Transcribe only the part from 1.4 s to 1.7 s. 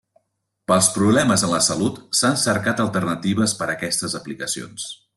en la